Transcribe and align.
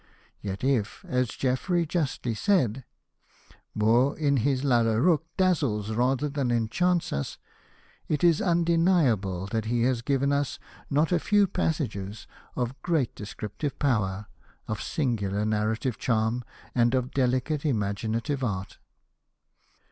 Yet 0.41 0.63
if, 0.63 1.05
as 1.05 1.27
Jeffrey 1.27 1.85
justly 1.85 2.33
said, 2.33 2.85
Moore 3.75 4.17
in 4.17 4.37
his 4.37 4.63
Lalla 4.63 4.99
Rookh 4.99 5.27
dazzles 5.37 5.91
rather 5.91 6.27
than 6.27 6.49
enchants 6.49 7.13
us, 7.13 7.37
it 8.07 8.23
is 8.23 8.41
undeniable 8.41 9.45
that 9.51 9.65
he 9.65 9.83
has 9.83 10.01
given 10.01 10.33
us 10.33 10.57
not 10.89 11.11
a 11.11 11.19
few 11.19 11.45
passages 11.45 12.25
of 12.55 12.81
great 12.81 13.13
descriptive 13.13 13.77
power, 13.77 14.25
of 14.67 14.81
singular 14.81 15.45
narrative 15.45 15.99
charm, 15.99 16.43
and 16.73 16.95
of 16.95 17.11
delicate 17.11 17.63
imaginative 17.63 18.43
art. 18.43 18.79